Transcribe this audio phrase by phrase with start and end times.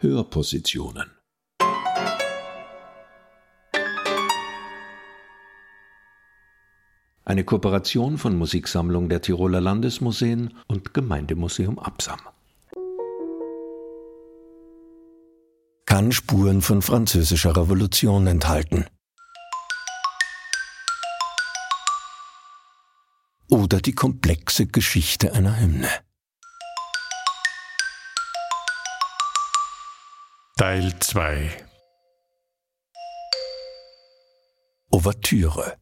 [0.00, 1.10] Hörpositionen.
[7.24, 12.20] Eine Kooperation von Musiksammlung der Tiroler Landesmuseen und Gemeindemuseum Absam.
[15.84, 18.86] Kann Spuren von französischer Revolution enthalten.
[23.50, 25.88] Oder die komplexe Geschichte einer Hymne.
[30.58, 31.50] Teil 2
[34.90, 35.74] Ouvertüre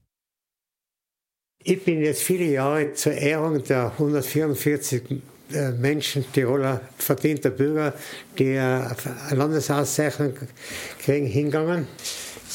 [1.65, 5.02] Ich bin jetzt viele Jahre zur Ehrung der 144
[5.55, 7.95] äh, Menschen, Tiroler verdienter Bürger,
[8.39, 8.95] die eine
[9.30, 10.35] Landesauszeichnung
[11.01, 11.87] kriegen, hingegangen.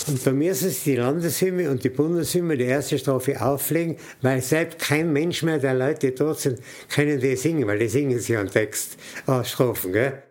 [0.07, 4.77] Und bei mir ist die Landeshymne und die Bundeshymne die erste Strophe auflegen, weil selbst
[4.77, 8.37] kein Mensch mehr der Leute, die dort sind, können die singen, weil die singen sie
[8.37, 10.21] an Text, äh, Strophen, gell?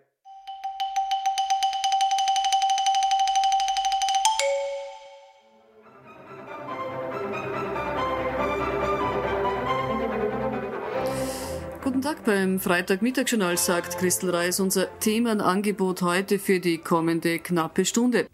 [12.61, 18.27] Beim Freitagmittagsjournal, sagt Christel Reis, unser Themenangebot heute für die kommende knappe Stunde.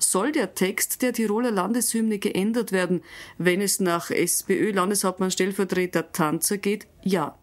[0.00, 3.04] Soll der Text der Tiroler Landeshymne geändert werden,
[3.38, 6.88] wenn es nach SPÖ-Landeshauptmann Stellvertreter Tanzer geht?
[7.04, 7.38] Ja.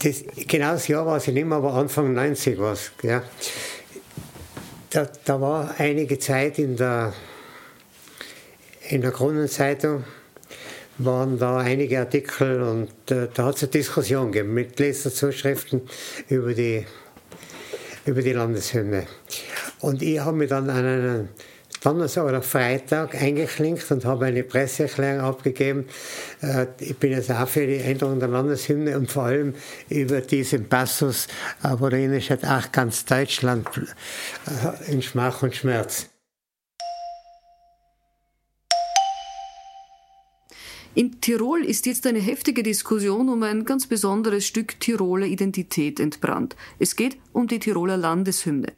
[0.00, 2.90] Das, genau das Jahr war es nicht mehr, aber Anfang 90 war es.
[3.02, 3.22] Ja.
[4.90, 7.12] Da, da war einige Zeit in der,
[8.88, 10.02] in der Kronenzeitung,
[10.98, 15.82] waren da einige Artikel und äh, da hat es eine Diskussion gegeben mit Leserzuschriften
[16.28, 16.86] über die,
[18.06, 19.06] über die Landeshymne.
[19.80, 21.28] Und ich habe mich dann an einen
[21.82, 25.86] Donnerstag oder Freitag eingeklinkt und habe eine Presseerklärung abgegeben.
[26.42, 29.54] Äh, ich bin jetzt auch für die Änderung der Landeshymne und vor allem
[29.88, 31.28] über diesen Passus,
[31.62, 36.08] äh, wo drin steht, ach, ganz Deutschland äh, in Schmach und Schmerz.
[40.96, 46.56] In Tirol ist jetzt eine heftige Diskussion um ein ganz besonderes Stück Tiroler Identität entbrannt.
[46.78, 48.72] Es geht um die Tiroler Landeshymne.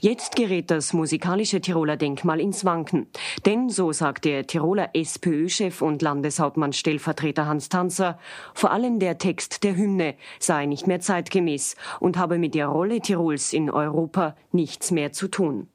[0.00, 3.06] Jetzt gerät das musikalische Tiroler Denkmal ins Wanken.
[3.46, 8.18] Denn, so sagt der Tiroler SPÖ-Chef und Landeshauptmann-Stellvertreter Hans Tanzer,
[8.52, 13.00] vor allem der Text der Hymne sei nicht mehr zeitgemäß und habe mit der Rolle
[13.00, 15.68] Tirols in Europa nichts mehr zu tun.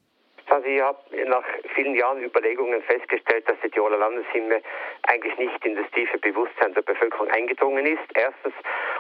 [0.50, 4.62] Also ich habe nach vielen Jahren Überlegungen festgestellt, dass die Tiroler Landeshymne
[5.08, 8.04] eigentlich nicht in das tiefe Bewusstsein der Bevölkerung eingedrungen ist.
[8.14, 8.54] Erstens.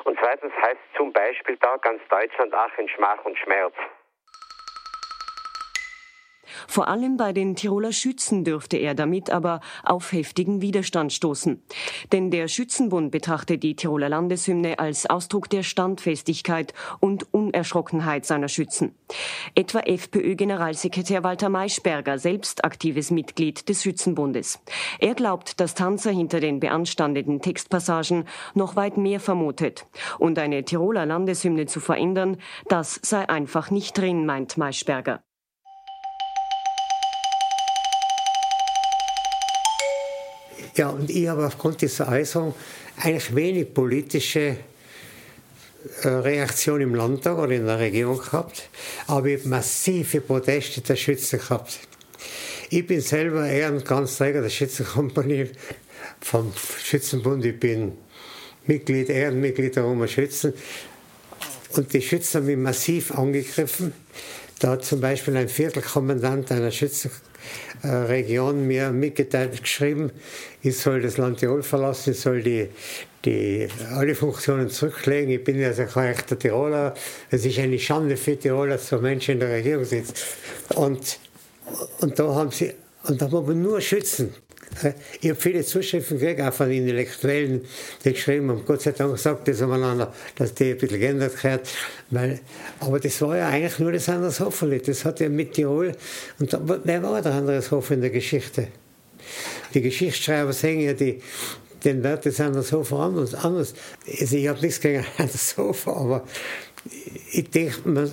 [0.03, 3.73] Und zweitens heißt zum Beispiel da ganz Deutschland ach in Schmach und Schmerz.
[6.67, 11.61] Vor allem bei den Tiroler Schützen dürfte er damit aber auf heftigen Widerstand stoßen.
[12.11, 18.95] Denn der Schützenbund betrachtet die Tiroler Landeshymne als Ausdruck der Standfestigkeit und Unerschrockenheit seiner Schützen.
[19.55, 24.59] Etwa FPÖ-Generalsekretär Walter Maischberger, selbst aktives Mitglied des Schützenbundes.
[24.99, 29.85] Er glaubt, dass Tanzer hinter den beanstandeten Textpassagen noch weit mehr vermutet.
[30.19, 32.37] Und eine Tiroler Landeshymne zu verändern,
[32.67, 35.24] das sei einfach nicht drin, meint Maischberger.
[40.75, 42.53] Ja, und ich habe aufgrund dieser Äußerung
[42.97, 44.57] eigentlich wenig politische
[46.01, 48.69] äh, Reaktion im Landtag oder in der Regierung gehabt,
[49.07, 51.79] aber ich habe massive Proteste der Schützen gehabt.
[52.69, 55.51] Ich bin selber Ehrenkanzler der Schützenkompanie
[56.19, 56.51] vom
[56.83, 57.45] Schützenbund.
[57.45, 57.93] Ich bin
[58.65, 60.53] Mitglied, Ehrenmitglied der Roma Schützen.
[61.73, 63.93] Und die Schützen haben mich massiv angegriffen.
[64.59, 66.71] Da hat zum Beispiel ein Viertelkommandant einer
[67.85, 70.11] Schützenregion mir mitgeteilt, geschrieben,
[70.61, 72.69] ich soll das Land Tirol verlassen, ich soll die,
[73.23, 75.31] die, alle Funktionen zurücklegen.
[75.31, 76.93] Ich bin also kein echter Tiroler.
[77.29, 80.15] Es ist eine Schande für Tirol, dass so Menschen in der Regierung sitzen.
[80.75, 81.19] Und,
[82.01, 82.73] und da haben sie,
[83.03, 84.33] und da haben aber nur Schützen
[85.21, 87.61] ich habe viele Zuschriften gekriegt, auch von Intellektuellen,
[88.03, 91.61] die geschrieben haben, Gott sei Dank sagt das umeinander, dass die ein bisschen geändert hat.
[92.09, 92.39] Weil,
[92.79, 94.81] aber das war ja eigentlich nur das Andershoferli.
[94.81, 95.93] Das hat ja mit Tirol.
[96.39, 98.67] Und da, wer war der Andershofer in der Geschichte?
[99.73, 101.21] Die Geschichtsschreiber sehen ja die,
[101.83, 102.73] den Wert des anders.
[102.73, 103.73] anders.
[104.19, 106.27] Also ich habe nichts gegen Andershofer, aber
[107.31, 108.09] ich denke,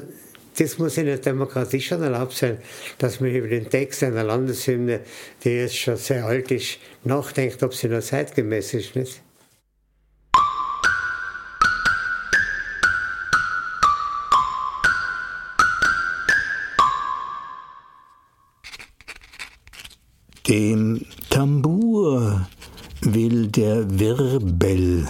[0.58, 2.58] das muss in der Demokratie schon erlaubt sein,
[2.99, 5.00] dass man über den Text einer Landeshymne,
[5.44, 8.94] die jetzt schon sehr alt ist, nachdenkt, ob sie noch zeitgemäß ist.
[8.96, 9.22] Nicht?
[20.48, 22.46] Dem Tambour
[23.00, 25.08] will der Wirbel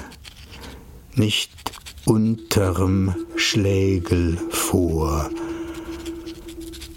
[1.14, 1.61] nicht
[2.12, 5.30] unterm Schlägel vor,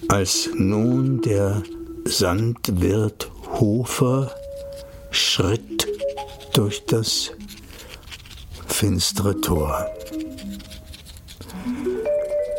[0.09, 1.63] als nun der
[2.03, 4.29] Sandwirt Hofer
[5.11, 5.87] schritt
[6.51, 7.31] durch das
[8.67, 9.85] finstere Tor.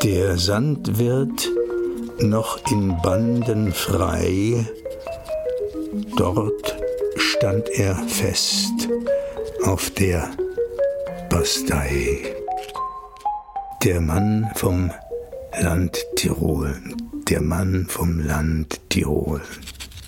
[0.03, 1.51] Der Sandwirt
[2.21, 4.67] noch in Banden frei,
[6.17, 6.75] dort
[7.17, 8.89] stand er fest
[9.63, 10.31] auf der
[11.29, 12.36] Bastei.
[13.83, 14.91] Der Mann vom
[15.61, 16.81] Land Tirol,
[17.29, 19.43] der Mann vom Land Tirol,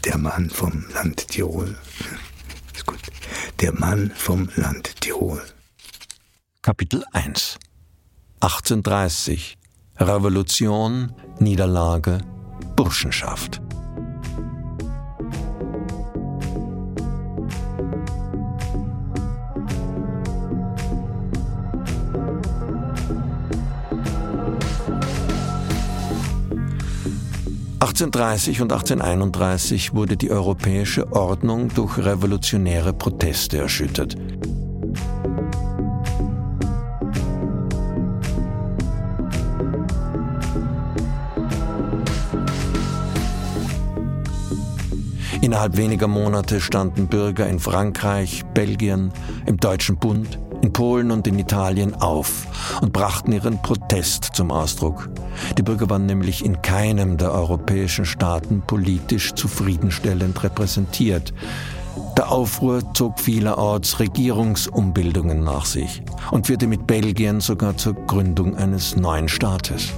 [0.04, 1.76] der Mann vom Land Tirol.
[2.74, 3.00] Ist gut.
[3.60, 5.40] Der Mann vom Land Tirol.
[6.62, 7.58] Kapitel 1
[8.40, 9.58] 1830
[9.98, 12.20] Revolution, Niederlage,
[12.76, 13.60] Burschenschaft.
[28.00, 34.16] 1830 und 1831 wurde die europäische Ordnung durch revolutionäre Proteste erschüttert.
[45.40, 49.12] Innerhalb weniger Monate standen Bürger in Frankreich, Belgien,
[49.46, 50.38] im Deutschen Bund,
[50.78, 52.46] Polen und in Italien auf
[52.80, 55.10] und brachten ihren Protest zum Ausdruck.
[55.56, 61.34] Die Bürger waren nämlich in keinem der europäischen Staaten politisch zufriedenstellend repräsentiert.
[62.16, 68.94] Der Aufruhr zog vielerorts Regierungsumbildungen nach sich und führte mit Belgien sogar zur Gründung eines
[68.94, 69.92] neuen Staates.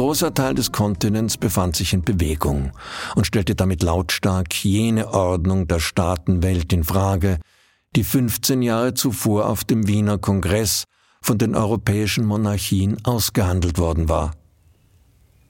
[0.00, 2.72] Großer Teil des Kontinents befand sich in Bewegung
[3.16, 7.38] und stellte damit lautstark jene Ordnung der Staatenwelt in Frage,
[7.94, 10.84] die 15 Jahre zuvor auf dem Wiener Kongress
[11.20, 14.30] von den europäischen Monarchien ausgehandelt worden war.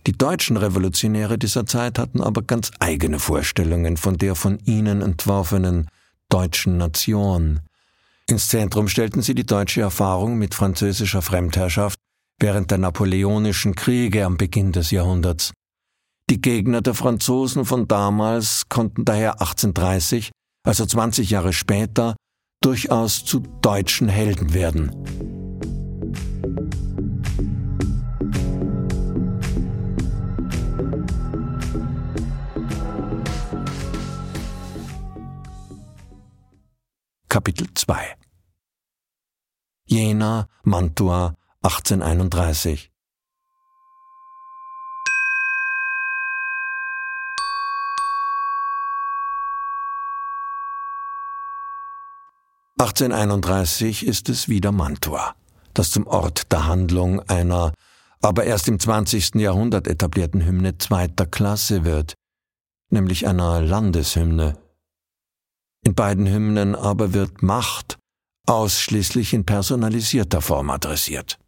[0.09, 5.87] Die deutschen Revolutionäre dieser Zeit hatten aber ganz eigene Vorstellungen von der von ihnen entworfenen
[6.29, 7.61] deutschen Nation.
[8.29, 12.00] Ins Zentrum stellten sie die deutsche Erfahrung mit französischer Fremdherrschaft
[12.41, 15.53] während der napoleonischen Kriege am Beginn des Jahrhunderts.
[16.31, 20.31] Die Gegner der Franzosen von damals konnten daher 1830,
[20.65, 22.17] also 20 Jahre später,
[22.63, 24.91] durchaus zu deutschen Helden werden.
[37.29, 38.17] Kapitel 2
[39.87, 42.91] Jena, Mantua, 1831
[52.79, 55.35] 1831 ist es wieder Mantua,
[55.75, 57.75] das zum Ort der Handlung einer
[58.23, 59.35] aber erst im 20.
[59.35, 62.15] Jahrhundert etablierten Hymne zweiter Klasse wird,
[62.89, 64.57] nämlich einer Landeshymne.
[65.85, 67.99] In beiden Hymnen aber wird Macht
[68.47, 71.39] ausschließlich in personalisierter Form adressiert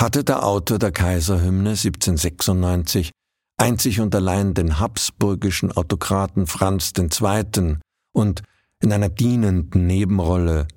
[0.00, 3.10] hatte der Autor der Kaiserhymne 1796
[3.58, 7.76] einzig und allein den habsburgischen Autokraten Franz II.
[8.14, 8.42] und
[8.82, 10.68] in einer dienenden Nebenrolle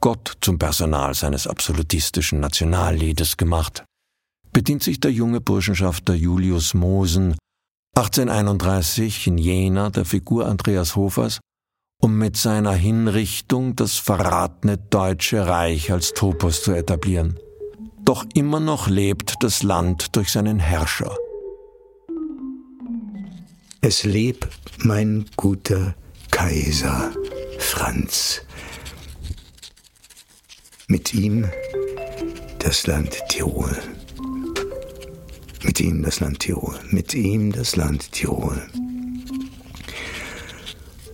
[0.00, 3.82] Gott zum Personal seines absolutistischen Nationalliedes gemacht,
[4.52, 7.34] bedient sich der junge Burschenschafter Julius Mosen
[7.96, 11.40] 1831 in Jena der Figur Andreas Hofers,
[12.02, 17.40] um mit seiner Hinrichtung das verratene Deutsche Reich als Topos zu etablieren
[18.06, 21.14] doch immer noch lebt das Land durch seinen Herrscher.
[23.82, 24.48] Es leb
[24.78, 25.94] mein guter
[26.30, 27.12] Kaiser
[27.58, 28.42] Franz.
[30.86, 31.48] Mit ihm
[32.60, 33.76] das Land Tirol.
[35.62, 36.78] Mit ihm das Land Tirol.
[36.90, 38.62] Mit ihm das Land Tirol.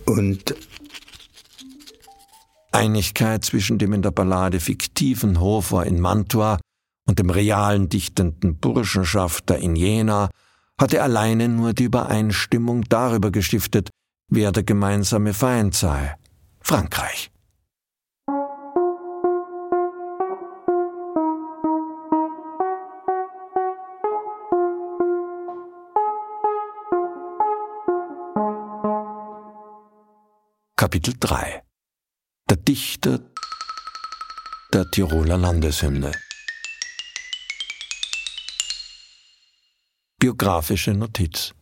[0.04, 0.54] Und
[2.70, 6.58] Einigkeit zwischen dem in der Ballade fiktiven Hofer in Mantua
[7.22, 10.28] dem realen dichtenden Burschenschafter in Jena
[10.80, 13.90] hatte alleine nur die Übereinstimmung darüber gestiftet,
[14.28, 16.16] wer der gemeinsame Feind sei
[16.60, 17.30] Frankreich.
[30.76, 31.62] Kapitel 3
[32.50, 33.20] Der Dichter
[34.72, 36.10] der Tiroler Landeshymne.
[40.22, 41.52] Biografische Notiz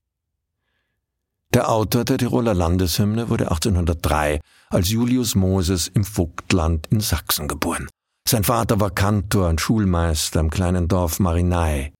[1.54, 4.38] Der Autor der Tiroler Landeshymne wurde 1803
[4.68, 7.88] als Julius Moses im Vogtland in Sachsen geboren.
[8.28, 11.94] Sein Vater war Kantor und Schulmeister im kleinen Dorf Marinai.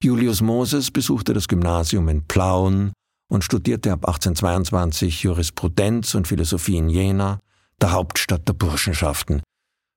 [0.00, 2.92] Julius Moses besuchte das Gymnasium in Plauen
[3.28, 7.40] und studierte ab 1822 Jurisprudenz und Philosophie in Jena,
[7.82, 9.42] der Hauptstadt der Burschenschaften.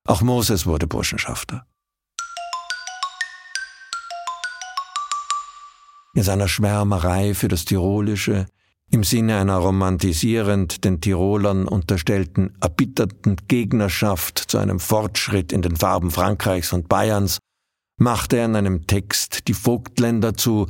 [0.07, 1.67] Auch Moses wurde Burschenschafter.
[6.13, 8.45] In seiner Schwärmerei für das Tirolische,
[8.89, 16.11] im Sinne einer romantisierend den Tirolern unterstellten erbitterten Gegnerschaft zu einem Fortschritt in den Farben
[16.11, 17.37] Frankreichs und Bayerns,
[17.97, 20.67] machte er in einem Text die Vogtländer zu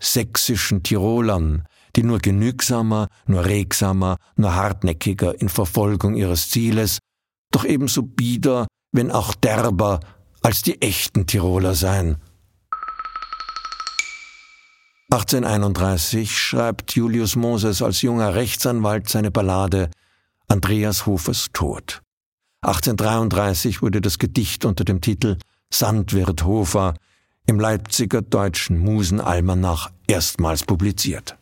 [0.00, 7.00] sächsischen Tirolern, die nur genügsamer, nur regsamer, nur hartnäckiger in Verfolgung ihres Zieles,
[7.52, 10.00] doch ebenso bieder, wenn auch derber,
[10.40, 12.16] als die echten Tiroler seien.
[15.10, 19.90] 1831 schreibt Julius Moses als junger Rechtsanwalt seine Ballade
[20.48, 22.02] Andreas Hofers Tod.
[22.60, 25.38] 1833 wurde das Gedicht unter dem Titel
[25.72, 26.92] Sandwirt Hofer
[27.46, 31.38] im Leipziger Deutschen Musenalmanach erstmals publiziert.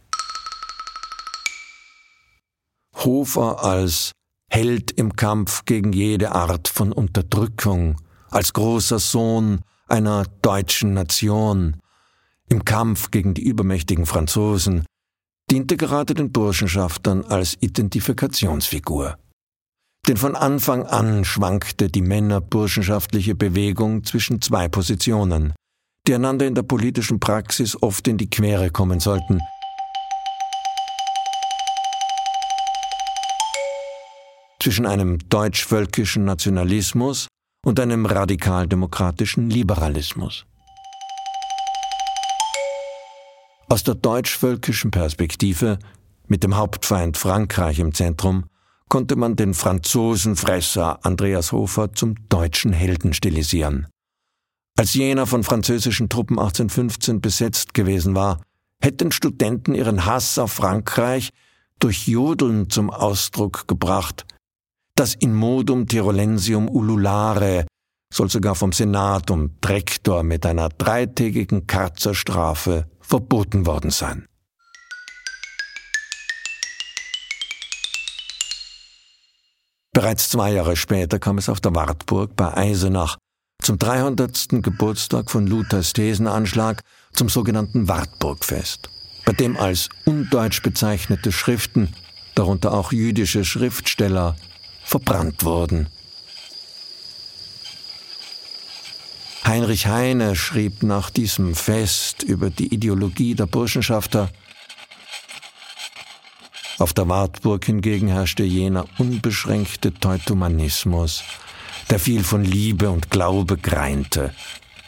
[2.94, 4.12] Hofer als
[4.48, 11.80] Held im Kampf gegen jede Art von Unterdrückung, als großer Sohn einer deutschen Nation,
[12.48, 14.84] im Kampf gegen die übermächtigen Franzosen,
[15.50, 19.16] diente gerade den Burschenschaftern als Identifikationsfigur.
[20.08, 25.52] Denn von Anfang an schwankte die männerburschenschaftliche Bewegung zwischen zwei Positionen,
[26.06, 29.40] die einander in der politischen Praxis oft in die Quere kommen sollten.
[34.62, 37.28] Zwischen einem deutsch-völkischen Nationalismus
[37.64, 40.46] und einem radikaldemokratischen Liberalismus.
[43.68, 45.80] Aus der deutsch-völkischen Perspektive,
[46.28, 48.44] mit dem Hauptfeind Frankreich im Zentrum,
[48.88, 53.88] konnte man den Franzosenfresser Andreas Hofer zum deutschen Helden stilisieren.
[54.78, 58.40] Als jener von französischen Truppen 1815 besetzt gewesen war,
[58.80, 61.30] hätten Studenten ihren Hass auf Frankreich
[61.80, 64.26] durch Jodeln zum Ausdruck gebracht.
[64.94, 67.66] Das in modum Tirolensium ululare
[68.14, 74.26] soll sogar vom Senat um Trektor mit einer dreitägigen Karzerstrafe verboten worden sein.
[79.92, 83.16] Bereits zwei Jahre später kam es auf der Wartburg bei Eisenach
[83.62, 84.62] zum 300.
[84.62, 86.82] Geburtstag von Luthers Thesenanschlag
[87.14, 88.90] zum sogenannten Wartburgfest,
[89.24, 91.94] bei dem als undeutsch bezeichnete Schriften,
[92.34, 94.36] darunter auch jüdische Schriftsteller,
[94.84, 95.88] verbrannt wurden.
[99.46, 104.28] Heinrich Heine schrieb nach diesem Fest über die Ideologie der Burschenschafter
[106.78, 111.24] auf der Wartburg hingegen herrschte jener unbeschränkte Teutomanismus,
[111.88, 114.34] der viel von Liebe und Glaube greinte,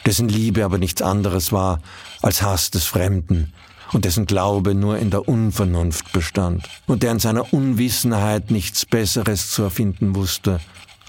[0.05, 1.81] dessen Liebe aber nichts anderes war
[2.21, 3.53] als Hass des Fremden
[3.91, 9.49] und dessen Glaube nur in der Unvernunft bestand und der in seiner Unwissenheit nichts Besseres
[9.49, 10.59] zu erfinden wusste,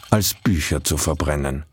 [0.09, 1.65] als Bücher zu verbrennen.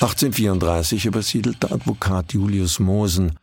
[0.00, 3.38] 1834 übersiedelte Advokat Julius Mosen,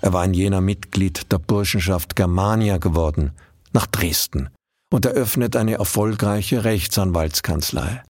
[0.00, 3.30] er war in jener Mitglied der Burschenschaft Germania geworden,
[3.72, 4.48] nach Dresden
[4.92, 8.02] und eröffnet eine erfolgreiche Rechtsanwaltskanzlei.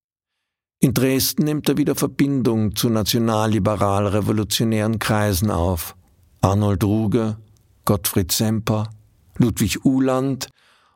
[0.78, 5.94] In Dresden nimmt er wieder Verbindung zu nationalliberal-revolutionären Kreisen auf.
[6.40, 7.36] Arnold Ruge,
[7.84, 8.88] Gottfried Semper,
[9.36, 10.48] Ludwig Uhland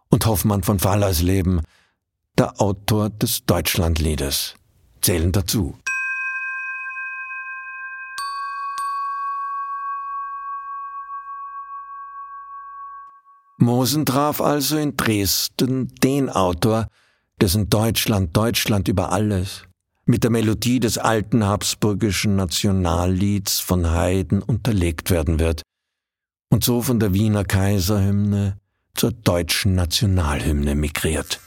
[0.09, 1.61] und Hoffmann von Fallersleben,
[2.39, 4.55] der Autor des Deutschlandliedes,
[5.03, 5.77] zählen dazu.
[13.65, 16.87] Mosen traf also in Dresden den Autor,
[17.41, 19.65] dessen Deutschland Deutschland über alles
[20.07, 25.63] mit der Melodie des alten habsburgischen Nationallieds von Haydn unterlegt werden wird
[26.51, 28.59] und so von der Wiener Kaiserhymne
[28.95, 31.41] zur deutschen Nationalhymne migriert.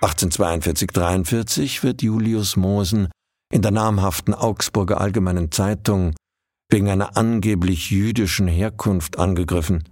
[0.00, 3.08] 1842-43 wird Julius Mosen
[3.52, 6.14] in der namhaften Augsburger Allgemeinen Zeitung
[6.70, 9.84] wegen einer angeblich jüdischen Herkunft angegriffen,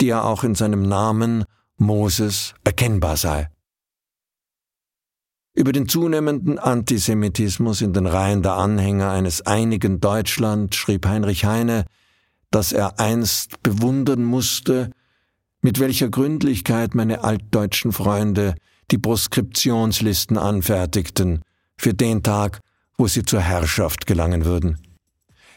[0.00, 1.44] die er auch in seinem Namen
[1.78, 3.48] Moses erkennbar sei.
[5.54, 11.84] Über den zunehmenden Antisemitismus in den Reihen der Anhänger eines einigen Deutschland schrieb Heinrich Heine,
[12.50, 14.90] dass er einst bewundern musste,
[15.62, 18.54] mit welcher Gründlichkeit meine altdeutschen Freunde
[18.90, 21.42] die Proskriptionslisten anfertigten
[21.76, 22.60] für den Tag,
[22.98, 24.78] wo sie zur Herrschaft gelangen würden.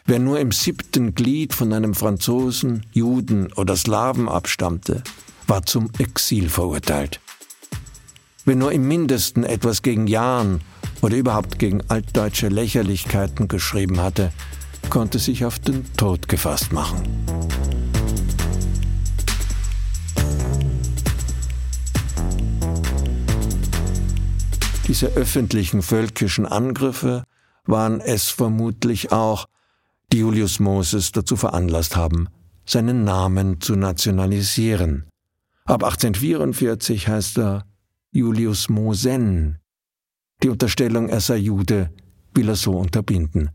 [0.05, 5.03] Wer nur im siebten Glied von einem Franzosen, Juden oder Slawen abstammte,
[5.47, 7.19] war zum Exil verurteilt.
[8.45, 10.61] Wer nur im mindesten etwas gegen Jahn
[11.01, 14.31] oder überhaupt gegen altdeutsche Lächerlichkeiten geschrieben hatte,
[14.91, 17.01] konnte sich auf den Tod gefasst machen.
[24.87, 27.23] Diese öffentlichen völkischen Angriffe
[27.65, 29.47] waren es vermutlich auch,
[30.13, 32.29] die Julius Moses dazu veranlasst haben,
[32.65, 35.05] seinen Namen zu nationalisieren.
[35.65, 37.65] Ab 1844 heißt er
[38.11, 39.57] Julius Mosen.
[40.43, 41.89] Die Unterstellung, er sei Jude,
[42.35, 43.49] will er so unterbinden.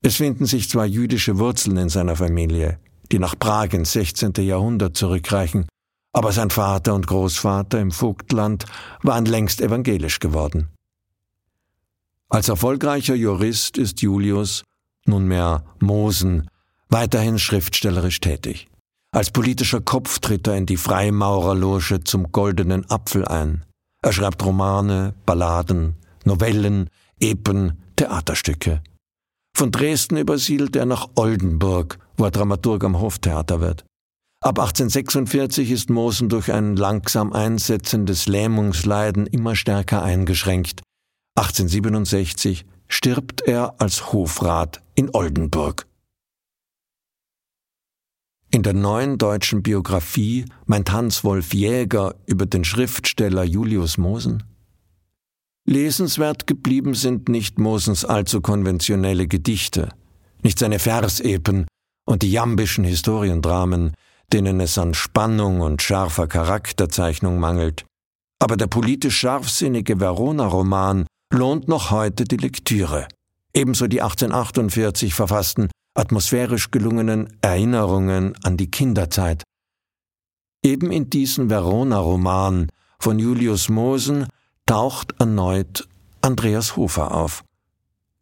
[0.00, 2.78] Es finden sich zwar jüdische Wurzeln in seiner Familie,
[3.10, 4.34] die nach Prag ins 16.
[4.36, 5.66] Jahrhundert zurückreichen,
[6.18, 8.64] aber sein Vater und Großvater im Vogtland
[9.04, 10.68] waren längst evangelisch geworden.
[12.28, 14.64] Als erfolgreicher Jurist ist Julius,
[15.06, 16.50] nunmehr Mosen,
[16.88, 18.66] weiterhin schriftstellerisch tätig.
[19.12, 23.64] Als politischer Kopf tritt er in die Freimaurerloge zum Goldenen Apfel ein.
[24.02, 25.94] Er schreibt Romane, Balladen,
[26.24, 28.82] Novellen, Epen, Theaterstücke.
[29.56, 33.84] Von Dresden übersiedelt er nach Oldenburg, wo er Dramaturg am Hoftheater wird.
[34.40, 40.82] Ab 1846 ist Mosen durch ein langsam einsetzendes Lähmungsleiden immer stärker eingeschränkt.
[41.34, 45.88] 1867 stirbt er als Hofrat in Oldenburg.
[48.52, 54.44] In der neuen deutschen Biografie meint Hans-Wolf Jäger über den Schriftsteller Julius Mosen.
[55.66, 59.90] Lesenswert geblieben sind nicht Mosens allzu konventionelle Gedichte,
[60.42, 61.66] nicht seine Versepen
[62.06, 63.94] und die jambischen Historiendramen,
[64.32, 67.84] denen es an Spannung und scharfer Charakterzeichnung mangelt.
[68.40, 73.08] Aber der politisch scharfsinnige Verona-Roman lohnt noch heute die Lektüre.
[73.54, 79.42] Ebenso die 1848 verfassten atmosphärisch gelungenen Erinnerungen an die Kinderzeit.
[80.62, 82.68] Eben in diesem Verona-Roman
[83.00, 84.26] von Julius Mosen
[84.66, 85.88] taucht erneut
[86.20, 87.42] Andreas Hofer auf.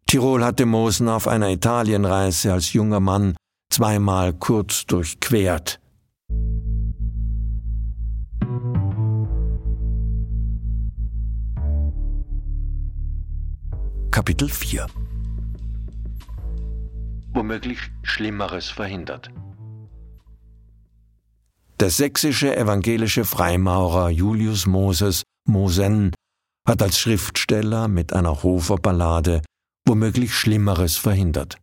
[0.07, 3.35] Tirol hatte Mosen auf einer Italienreise als junger Mann
[3.69, 5.79] zweimal kurz durchquert.
[14.11, 14.87] Kapitel 4
[17.37, 19.29] womöglich Schlimmeres verhindert.
[21.79, 26.15] Der sächsische evangelische Freimaurer Julius Moses Mosen
[26.65, 29.43] hat als Schriftsteller mit einer Hoferballade
[29.85, 31.59] womöglich Schlimmeres verhindert.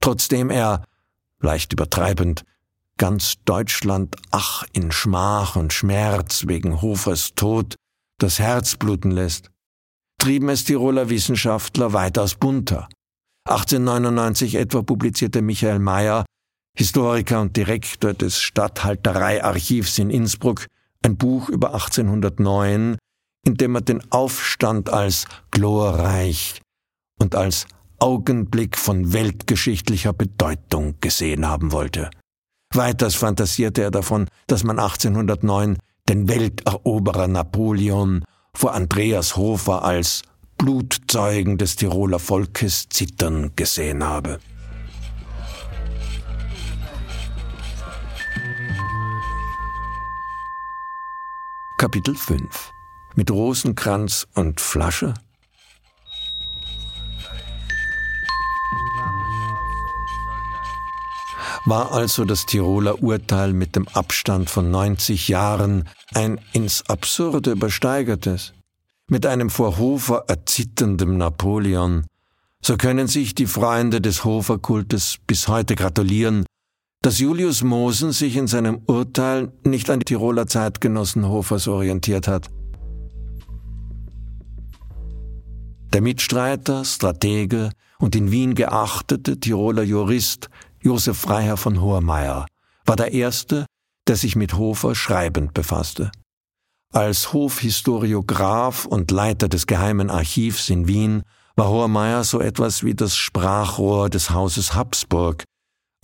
[0.00, 0.84] Trotzdem er,
[1.40, 2.42] leicht übertreibend,
[2.98, 7.76] ganz Deutschland ach in Schmach und Schmerz wegen Hofers Tod
[8.18, 9.50] das Herz bluten lässt,
[10.18, 12.88] trieben es Tiroler Wissenschaftler weitaus bunter.
[13.48, 16.24] 1899 etwa publizierte Michael Mayer,
[16.76, 20.66] Historiker und Direktor des Statthaltereiarchivs in Innsbruck,
[21.02, 22.98] ein Buch über 1809,
[23.46, 26.60] in dem er den Aufstand als glorreich
[27.20, 27.66] und als
[27.98, 32.10] Augenblick von weltgeschichtlicher Bedeutung gesehen haben wollte.
[32.74, 38.24] Weiters fantasierte er davon, dass man 1809 den Welteroberer Napoleon
[38.56, 40.22] vor Andreas Hofer als
[40.56, 44.38] Blutzeugen des Tiroler Volkes zittern gesehen habe.
[51.76, 52.72] Kapitel 5
[53.14, 55.12] Mit Rosenkranz und Flasche
[61.66, 68.52] War also das Tiroler Urteil mit dem Abstand von 90 Jahren ein ins Absurde übersteigertes?
[69.08, 72.06] mit einem vor Hofer erzitterndem Napoleon,
[72.60, 76.44] so können sich die Freunde des Hoferkultes bis heute gratulieren,
[77.02, 82.48] dass Julius Mosen sich in seinem Urteil nicht an die Tiroler Zeitgenossen Hofers orientiert hat.
[85.92, 90.50] Der Mitstreiter, Stratege und in Wien geachtete Tiroler Jurist
[90.86, 92.46] Josef Freiherr von Hohermeier
[92.84, 93.66] war der Erste,
[94.06, 96.12] der sich mit Hofer schreibend befasste.
[96.94, 101.24] Als Hofhistoriograph und Leiter des Geheimen Archivs in Wien
[101.56, 105.42] war Hohermeier so etwas wie das Sprachrohr des Hauses Habsburg,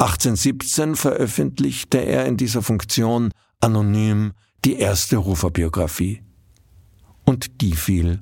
[0.00, 4.32] 1817 veröffentlichte er in dieser Funktion anonym
[4.64, 6.24] die erste Hofer-Biografie.
[7.24, 8.18] Und die fiel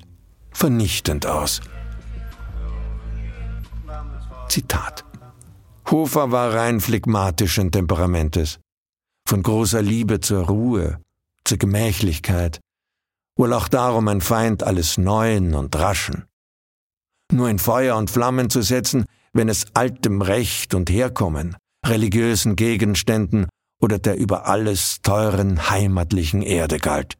[0.51, 1.59] vernichtend aus.
[4.47, 5.05] Zitat.
[5.91, 8.59] Hofer war rein phlegmatischen Temperamentes,
[9.27, 11.01] von großer Liebe zur Ruhe,
[11.43, 12.61] zur Gemächlichkeit,
[13.37, 16.25] wohl auch darum ein Feind alles Neuen und Raschen.
[17.33, 23.49] Nur in Feuer und Flammen zu setzen, wenn es altem Recht und Herkommen, religiösen Gegenständen
[23.81, 27.17] oder der über alles teuren heimatlichen Erde galt.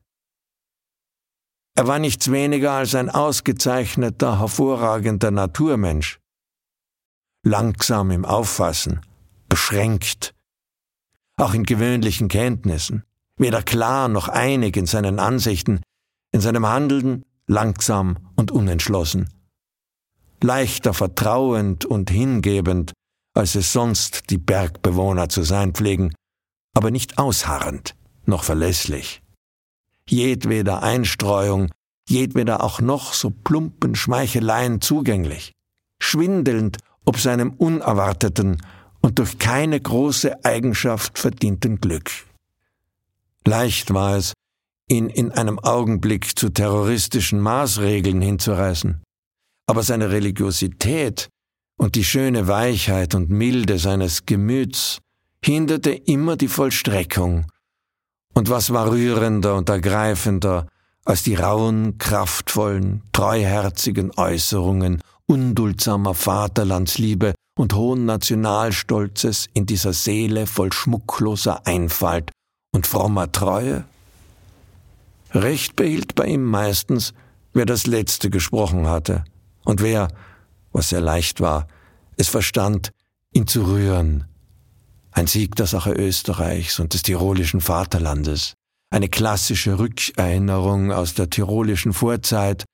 [1.76, 6.21] Er war nichts weniger als ein ausgezeichneter, hervorragender Naturmensch.
[7.44, 9.02] Langsam im Auffassen,
[9.50, 10.36] beschränkt,
[11.38, 13.04] auch in gewöhnlichen Kenntnissen,
[13.36, 15.82] weder klar noch einig in seinen Ansichten,
[16.32, 19.30] in seinem Handeln langsam und unentschlossen,
[20.44, 22.94] leichter vertrauend und hingebend,
[23.34, 26.14] als es sonst die Bergbewohner zu sein pflegen,
[26.76, 29.22] aber nicht ausharrend noch verlässlich.
[30.08, 31.72] Jedweder Einstreuung,
[32.08, 35.54] jedweder auch noch so plumpen Schmeicheleien zugänglich,
[36.00, 38.62] schwindelnd ob seinem unerwarteten
[39.02, 42.12] und durch keine große Eigenschaft verdienten Glück.
[43.46, 44.34] Leicht war es,
[44.88, 49.02] ihn in einem Augenblick zu terroristischen Maßregeln hinzureißen,
[49.68, 51.30] aber seine Religiosität
[51.78, 55.00] und die schöne Weichheit und Milde seines Gemüts
[55.44, 57.48] hinderte immer die Vollstreckung.
[58.34, 60.68] Und was war rührender und ergreifender
[61.04, 70.74] als die rauen, kraftvollen, treuherzigen Äußerungen unduldsamer Vaterlandsliebe und hohen Nationalstolzes in dieser Seele voll
[70.74, 72.32] schmuckloser Einfalt
[72.74, 73.86] und frommer Treue?
[75.34, 77.14] Recht behielt bei ihm meistens,
[77.54, 79.24] wer das Letzte gesprochen hatte,
[79.64, 80.10] und wer,
[80.74, 81.70] was sehr leicht war,
[82.18, 82.92] es verstand,
[83.32, 84.26] ihn zu rühren.
[85.12, 88.54] Ein Sieg der Sache Österreichs und des tirolischen Vaterlandes,
[88.90, 92.66] eine klassische Rückerinnerung aus der tirolischen Vorzeit,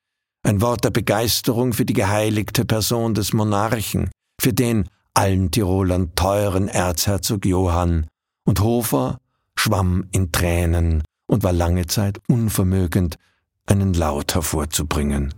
[0.48, 6.70] ein Wort der Begeisterung für die geheiligte Person des Monarchen, für den allen Tirolern teuren
[6.70, 8.08] Erzherzog Johann,
[8.46, 9.20] und Hofer
[9.58, 13.18] schwamm in Tränen und war lange Zeit unvermögend,
[13.66, 15.34] einen Laut hervorzubringen.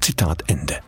[0.00, 0.80] Zitat Ende.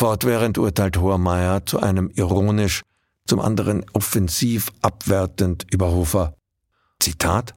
[0.00, 2.80] Fortwährend urteilt Hohermeier zu einem ironisch,
[3.26, 6.34] zum anderen offensiv abwertend über Hofer.
[6.98, 7.54] Zitat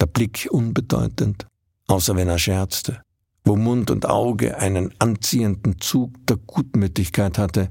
[0.00, 1.46] Der Blick unbedeutend,
[1.86, 3.02] außer wenn er scherzte
[3.44, 7.70] wo Mund und Auge einen anziehenden Zug der Gutmütigkeit hatte,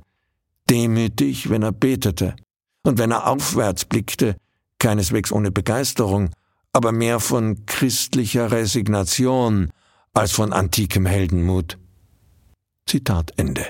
[0.69, 2.35] demütig, wenn er betete,
[2.83, 4.37] und wenn er aufwärts blickte,
[4.79, 6.29] keineswegs ohne Begeisterung,
[6.71, 9.71] aber mehr von christlicher Resignation
[10.13, 11.77] als von antikem Heldenmut.
[12.85, 13.65] Zitat Ende.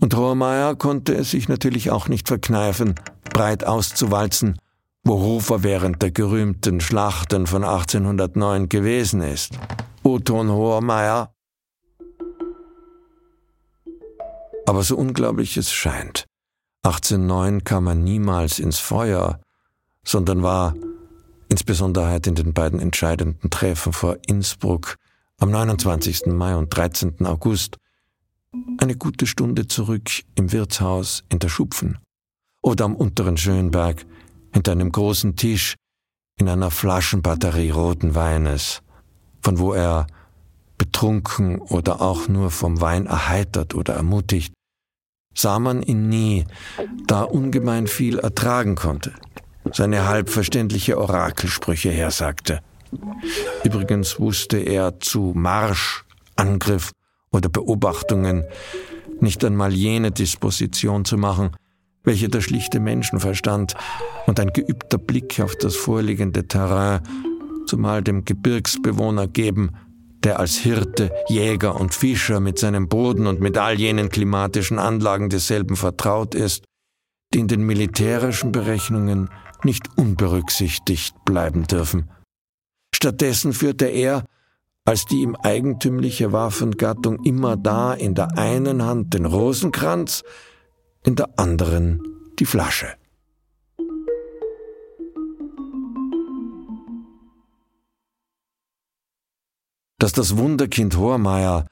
[0.00, 2.94] Und Rohrmeier konnte es sich natürlich auch nicht verkneifen,
[3.32, 4.56] breit auszuwalzen
[5.04, 9.58] wo Hofer während der gerühmten Schlachten von 1809 gewesen ist.
[10.04, 11.34] Oton Hohermeier.
[14.66, 16.26] Aber so unglaublich es scheint,
[16.84, 19.40] 1809 kam er niemals ins Feuer,
[20.04, 20.74] sondern war,
[21.48, 24.96] insbesondere in den beiden entscheidenden Treffen vor Innsbruck
[25.42, 26.26] am 29.
[26.26, 27.26] Mai und 13.
[27.26, 27.76] August,
[28.78, 31.98] eine gute Stunde zurück im Wirtshaus in der Schupfen
[32.62, 34.06] oder am unteren Schönberg
[34.52, 35.74] hinter einem großen Tisch
[36.38, 38.82] in einer Flaschenbatterie roten Weines,
[39.40, 40.06] von wo er,
[40.78, 44.54] betrunken oder auch nur vom Wein erheitert oder ermutigt,
[45.34, 46.46] sah man ihn nie,
[47.08, 49.12] da ungemein viel ertragen konnte,
[49.72, 52.62] seine halbverständliche Orakelsprüche hersagte.
[53.64, 56.04] Übrigens wusste er zu Marsch,
[56.36, 56.92] Angriff
[57.30, 58.44] oder Beobachtungen
[59.20, 61.50] nicht einmal jene Disposition zu machen,
[62.04, 63.74] welche der schlichte Menschenverstand
[64.26, 67.00] und ein geübter Blick auf das vorliegende Terrain,
[67.66, 69.76] zumal dem Gebirgsbewohner geben,
[70.24, 75.30] der als Hirte, Jäger und Fischer mit seinem Boden und mit all jenen klimatischen Anlagen
[75.30, 76.64] desselben vertraut ist,
[77.32, 79.30] die in den militärischen Berechnungen
[79.64, 82.10] nicht unberücksichtigt bleiben dürfen.
[83.02, 84.24] Stattdessen führte er,
[84.84, 90.22] als die ihm eigentümliche Waffengattung immer da in der einen Hand den Rosenkranz,
[91.02, 92.00] in der anderen
[92.38, 92.94] die Flasche.
[99.98, 101.66] Dass das Wunderkind Hormeier,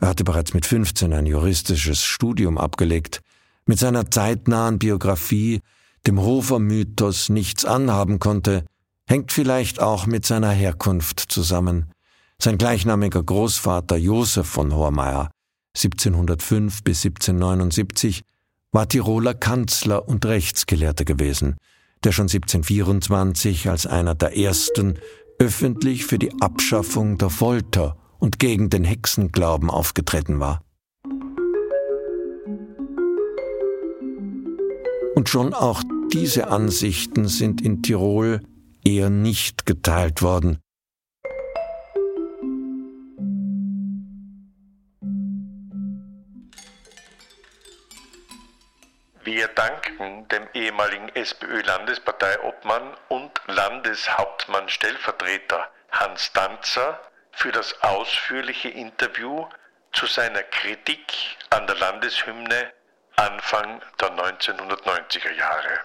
[0.00, 3.20] er hatte bereits mit 15 ein juristisches Studium abgelegt,
[3.66, 5.60] mit seiner zeitnahen Biografie
[6.08, 8.64] dem Hofer Mythos nichts anhaben konnte,
[9.12, 11.90] hängt vielleicht auch mit seiner Herkunft zusammen.
[12.38, 15.30] Sein gleichnamiger Großvater Josef von Hormeyer
[15.76, 18.22] 1705 bis 1779
[18.70, 21.56] war Tiroler Kanzler und Rechtsgelehrter gewesen,
[22.04, 24.98] der schon 1724 als einer der ersten
[25.38, 30.62] öffentlich für die Abschaffung der Folter und gegen den Hexenglauben aufgetreten war.
[35.14, 35.82] Und schon auch
[36.14, 38.40] diese Ansichten sind in Tirol
[38.84, 40.60] eher nicht geteilt worden.
[49.24, 59.46] Wir danken dem ehemaligen SPÖ-Landesparteiobmann und Landeshauptmann Stellvertreter Hans Danzer für das ausführliche Interview
[59.92, 62.72] zu seiner Kritik an der Landeshymne
[63.16, 65.80] Anfang der 1990er Jahre.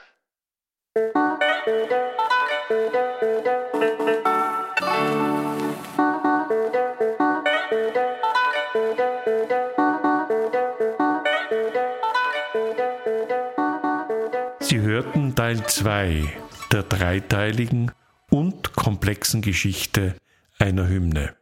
[15.48, 16.34] Teil 2
[16.74, 17.94] der dreiteiligen
[18.30, 20.18] und komplexen Geschichte
[20.60, 21.38] einer Hymne.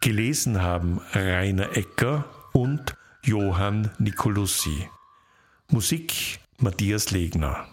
[0.00, 4.88] Gelesen haben Rainer Ecker und Johann Nicolussi.
[5.70, 7.68] Musik Matthias Legner.